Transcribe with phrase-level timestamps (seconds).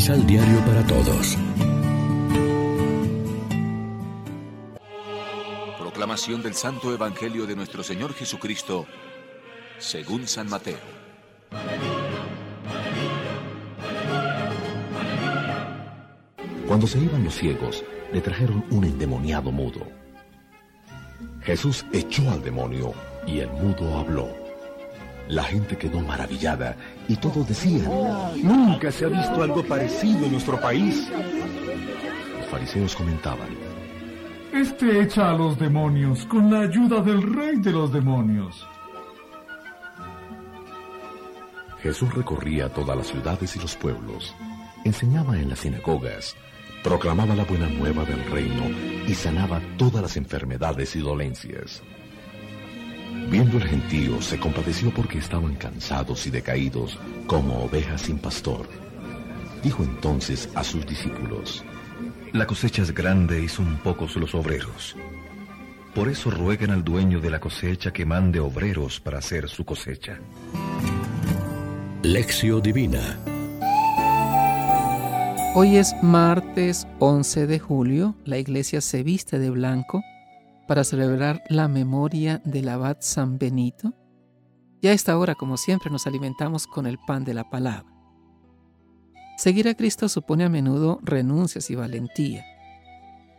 [0.00, 1.36] Misal Diario para Todos.
[5.78, 8.86] Proclamación del Santo Evangelio de nuestro Señor Jesucristo,
[9.76, 10.78] según San Mateo.
[16.66, 19.86] Cuando se iban los ciegos, le trajeron un endemoniado mudo.
[21.42, 22.94] Jesús echó al demonio
[23.26, 24.49] y el mudo habló.
[25.30, 26.76] La gente quedó maravillada
[27.06, 27.88] y todos decían,
[28.42, 31.08] nunca se ha visto algo parecido en nuestro país.
[32.36, 33.48] Los fariseos comentaban,
[34.52, 38.66] Este echa a los demonios con la ayuda del rey de los demonios.
[41.80, 44.34] Jesús recorría todas las ciudades y los pueblos,
[44.84, 46.34] enseñaba en las sinagogas,
[46.82, 48.64] proclamaba la buena nueva del reino
[49.06, 51.84] y sanaba todas las enfermedades y dolencias.
[53.30, 58.68] Viendo el gentío, se compadeció porque estaban cansados y decaídos como ovejas sin pastor.
[59.62, 61.64] Dijo entonces a sus discípulos,
[62.32, 64.96] La cosecha es grande y son pocos los obreros.
[65.94, 70.18] Por eso rueguen al dueño de la cosecha que mande obreros para hacer su cosecha.
[72.02, 73.18] Lección Divina
[75.54, 80.02] Hoy es martes 11 de julio, la iglesia se viste de blanco
[80.70, 83.92] para celebrar la memoria del abad San Benito.
[84.80, 87.92] Y a esta hora, como siempre, nos alimentamos con el pan de la palabra.
[89.36, 92.44] Seguir a Cristo supone a menudo renuncias y valentía.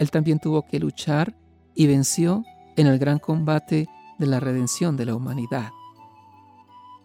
[0.00, 1.36] Él también tuvo que luchar
[1.76, 2.42] y venció
[2.76, 3.86] en el gran combate
[4.18, 5.70] de la redención de la humanidad.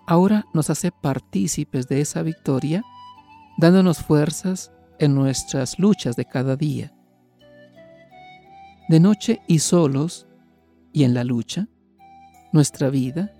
[0.08, 2.82] Ahora nos hace partícipes de esa victoria,
[3.60, 6.95] dándonos fuerzas en nuestras luchas de cada día
[8.88, 10.28] de noche y solos
[10.94, 11.68] y en la lucha,
[12.52, 13.34] nuestra vida,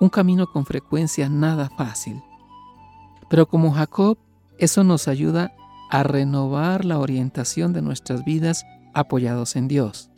[0.00, 2.22] un camino con frecuencia nada fácil.
[3.28, 4.18] Pero como Jacob,
[4.58, 5.52] eso nos ayuda
[5.90, 10.10] a renovar la orientación de nuestras vidas apoyados en Dios.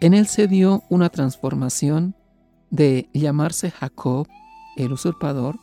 [0.00, 2.14] En él se dio una transformación
[2.70, 4.28] de llamarse Jacob,
[4.76, 5.58] el usurpador,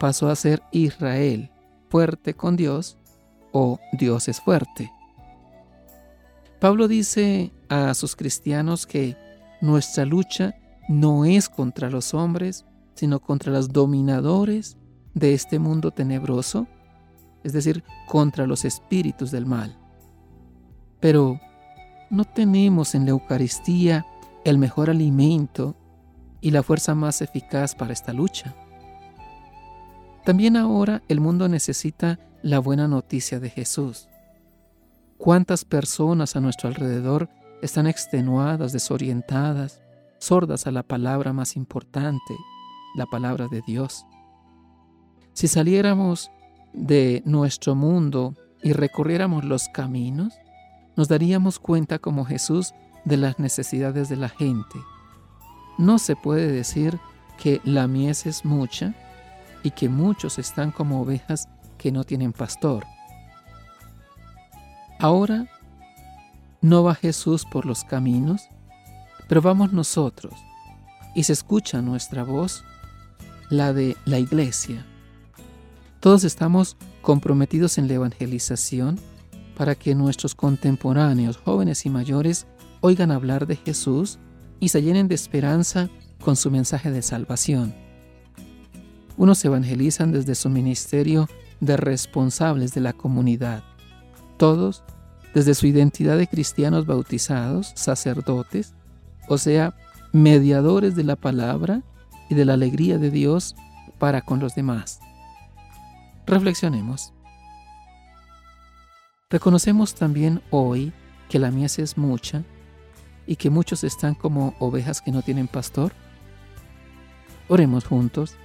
[0.00, 1.50] pasó a ser Israel,
[1.88, 2.98] fuerte con Dios,
[3.52, 4.92] o Dios es fuerte.
[6.60, 9.16] Pablo dice a sus cristianos que
[9.60, 10.54] nuestra lucha
[10.88, 12.64] no es contra los hombres,
[12.94, 14.76] sino contra los dominadores
[15.14, 16.66] de este mundo tenebroso,
[17.44, 19.78] es decir, contra los espíritus del mal.
[20.98, 21.40] Pero
[22.10, 24.04] no tenemos en la Eucaristía
[24.44, 25.76] el mejor alimento
[26.40, 28.54] y la fuerza más eficaz para esta lucha.
[30.24, 34.07] También ahora el mundo necesita la buena noticia de Jesús.
[35.18, 37.28] ¿Cuántas personas a nuestro alrededor
[37.60, 39.82] están extenuadas, desorientadas,
[40.20, 42.36] sordas a la palabra más importante,
[42.94, 44.06] la palabra de Dios?
[45.32, 46.30] Si saliéramos
[46.72, 50.34] de nuestro mundo y recorriéramos los caminos,
[50.96, 52.72] nos daríamos cuenta como Jesús
[53.04, 54.78] de las necesidades de la gente.
[55.78, 56.96] No se puede decir
[57.42, 58.94] que la mies es mucha
[59.64, 62.84] y que muchos están como ovejas que no tienen pastor.
[65.00, 65.46] Ahora
[66.60, 68.48] no va Jesús por los caminos,
[69.28, 70.34] pero vamos nosotros
[71.14, 72.64] y se escucha nuestra voz,
[73.48, 74.84] la de la iglesia.
[76.00, 78.98] Todos estamos comprometidos en la evangelización
[79.56, 82.46] para que nuestros contemporáneos, jóvenes y mayores,
[82.80, 84.18] oigan hablar de Jesús
[84.58, 85.88] y se llenen de esperanza
[86.20, 87.72] con su mensaje de salvación.
[89.16, 91.28] Unos evangelizan desde su ministerio
[91.60, 93.62] de responsables de la comunidad
[94.38, 94.82] todos
[95.34, 98.74] desde su identidad de cristianos bautizados, sacerdotes,
[99.28, 99.76] o sea,
[100.12, 101.82] mediadores de la palabra
[102.30, 103.54] y de la alegría de Dios
[103.98, 105.00] para con los demás.
[106.26, 107.12] Reflexionemos.
[109.30, 110.92] Reconocemos también hoy
[111.28, 112.44] que la mies es mucha
[113.26, 115.92] y que muchos están como ovejas que no tienen pastor.
[117.48, 118.36] Oremos juntos.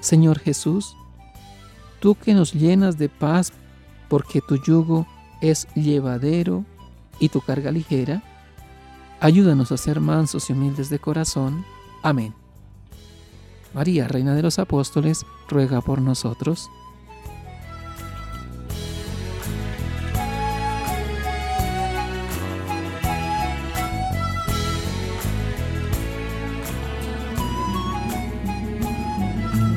[0.00, 0.94] Señor Jesús,
[2.00, 3.52] tú que nos llenas de paz
[4.12, 5.06] porque tu yugo
[5.40, 6.66] es llevadero
[7.18, 8.22] y tu carga ligera.
[9.20, 11.64] Ayúdanos a ser mansos y humildes de corazón.
[12.02, 12.34] Amén.
[13.72, 16.68] María, Reina de los Apóstoles, ruega por nosotros.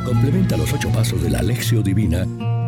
[0.04, 2.28] Complementa los ocho pasos de la Alexio Divina